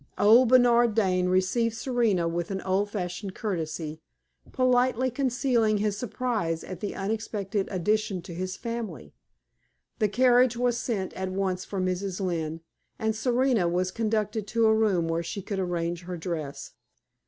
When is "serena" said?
1.75-2.27, 13.15-13.67